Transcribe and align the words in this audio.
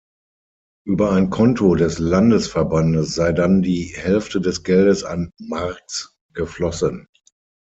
Über 0.83 1.11
ein 1.11 1.29
Konto 1.29 1.75
des 1.75 1.99
Landesverbandes 1.99 3.13
sei 3.13 3.33
dann 3.33 3.61
die 3.61 3.83
Hälfte 3.95 4.41
des 4.41 4.63
Geldes 4.63 5.03
an 5.03 5.29
Marx 5.37 6.17
geflossen. 6.33 7.05